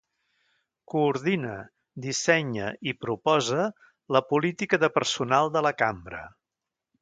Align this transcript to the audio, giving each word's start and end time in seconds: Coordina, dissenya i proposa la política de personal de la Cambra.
Coordina, 0.93 1.51
dissenya 2.05 2.69
i 2.93 2.95
proposa 3.05 3.67
la 4.17 4.23
política 4.33 4.81
de 4.85 4.91
personal 4.97 5.53
de 5.59 5.65
la 5.69 5.75
Cambra. 5.85 6.25